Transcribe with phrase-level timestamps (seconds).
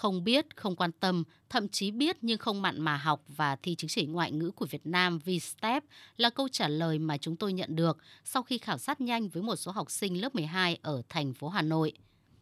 [0.00, 3.74] không biết, không quan tâm, thậm chí biết nhưng không mặn mà học và thi
[3.74, 5.84] chứng chỉ ngoại ngữ của Việt Nam VSTEP
[6.16, 9.42] là câu trả lời mà chúng tôi nhận được sau khi khảo sát nhanh với
[9.42, 11.92] một số học sinh lớp 12 ở thành phố Hà Nội.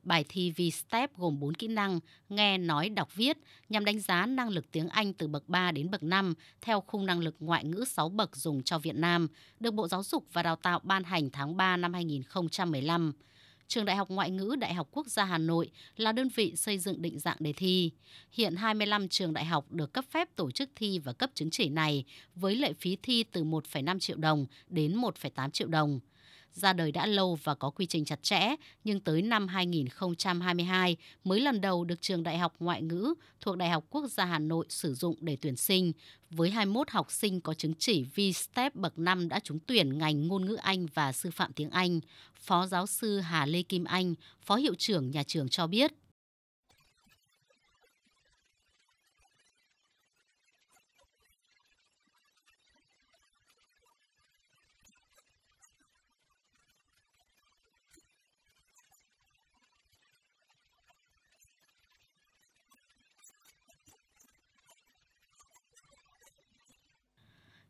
[0.03, 4.49] Bài thi VSTEP gồm 4 kỹ năng nghe, nói, đọc, viết nhằm đánh giá năng
[4.49, 7.85] lực tiếng Anh từ bậc 3 đến bậc 5 theo khung năng lực ngoại ngữ
[7.89, 9.29] 6 bậc dùng cho Việt Nam,
[9.61, 13.13] được Bộ Giáo dục và Đào tạo ban hành tháng 3 năm 2015.
[13.69, 16.79] Trường Đại học Ngoại ngữ Đại học Quốc gia Hà Nội là đơn vị xây
[16.79, 17.91] dựng định dạng đề thi.
[18.33, 21.69] Hiện 25 trường đại học được cấp phép tổ chức thi và cấp chứng chỉ
[21.69, 22.05] này
[22.35, 26.01] với lệ phí thi từ 1,5 triệu đồng đến 1,8 triệu đồng
[26.59, 28.55] ra đời đã lâu và có quy trình chặt chẽ,
[28.85, 33.71] nhưng tới năm 2022 mới lần đầu được trường Đại học Ngoại ngữ thuộc Đại
[33.71, 35.93] học Quốc gia Hà Nội sử dụng để tuyển sinh,
[36.31, 40.47] với 21 học sinh có chứng chỉ V-STEP bậc 5 đã trúng tuyển ngành ngôn
[40.47, 42.01] ngữ Anh và sư phạm tiếng Anh.
[42.35, 45.93] Phó giáo sư Hà Lê Kim Anh, Phó hiệu trưởng nhà trường cho biết.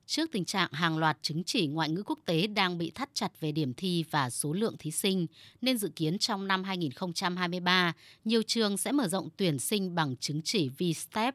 [0.08, 3.40] Trước tình trạng hàng loạt chứng chỉ ngoại ngữ quốc tế đang bị thắt chặt
[3.40, 5.26] về điểm thi và số lượng thí sinh,
[5.60, 7.92] nên dự kiến trong năm 2023,
[8.24, 11.34] nhiều trường sẽ mở rộng tuyển sinh bằng chứng chỉ VSTEP,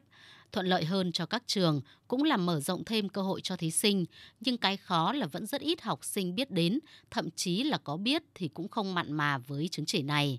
[0.52, 3.70] thuận lợi hơn cho các trường, cũng là mở rộng thêm cơ hội cho thí
[3.70, 4.04] sinh,
[4.40, 6.78] nhưng cái khó là vẫn rất ít học sinh biết đến,
[7.10, 10.38] thậm chí là có biết thì cũng không mặn mà với chứng chỉ này.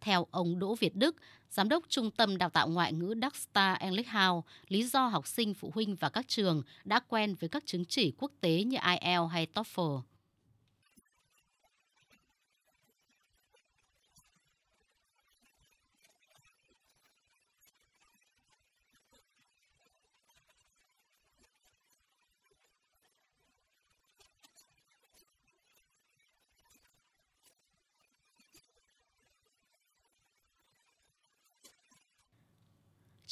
[0.00, 1.16] Theo ông Đỗ Việt Đức,
[1.50, 5.54] Giám đốc Trung tâm Đào tạo Ngoại ngữ Darkstar English House, lý do học sinh,
[5.54, 9.32] phụ huynh và các trường đã quen với các chứng chỉ quốc tế như IELTS
[9.32, 10.00] hay TOEFL.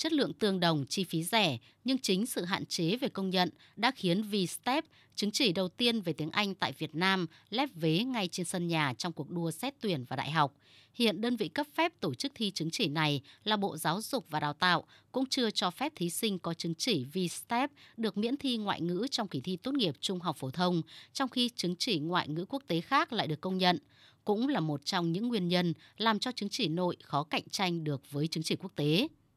[0.05, 3.51] Chất lượng tương đồng, chi phí rẻ, nhưng chính sự hạn chế về công nhận
[3.77, 4.85] đã khiến VSTEP,
[5.15, 8.69] chứng chỉ đầu tiên về tiếng Anh tại Việt Nam, lép vế ngay trên sân
[8.69, 10.55] nhà trong cuộc đua xét tuyển vào đại học.
[10.95, 14.27] Hiện đơn vị cấp phép tổ chức thi chứng chỉ này là Bộ Giáo dục
[14.31, 18.37] và Đào tạo, cũng chưa cho phép thí sinh có chứng chỉ VSTEP được miễn
[18.37, 20.83] thi ngoại ngữ trong kỳ thi tốt nghiệp trung học phổ thông,
[21.13, 23.79] trong khi chứng chỉ ngoại ngữ quốc tế khác lại được công nhận
[24.25, 27.85] cũng là một trong những nguyên nhân làm cho chứng chỉ nội khó cạnh tranh
[27.85, 29.09] được với chứng chỉ quốc tế.